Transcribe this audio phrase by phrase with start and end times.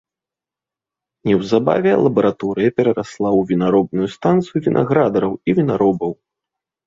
[1.29, 6.11] Неўзабаве лабараторыя перарасла ў вінаробную станцыю вінаградараў і вінаробаў.